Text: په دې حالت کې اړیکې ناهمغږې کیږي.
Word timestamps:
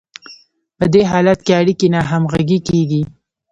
په 0.77 0.85
دې 0.93 1.01
حالت 1.11 1.39
کې 1.45 1.53
اړیکې 1.61 1.87
ناهمغږې 1.95 2.59
کیږي. 2.67 3.01